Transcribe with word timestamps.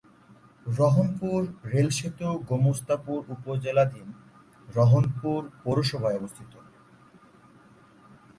রহনপুর 0.71 1.39
রেলসেতু 1.65 2.29
গোমস্তাপুর 2.49 3.19
উপজেলাধীন 3.29 4.07
রহনপুর 4.67 5.39
পৌরসভায় 5.63 6.17
অবস্থিত। 6.17 6.53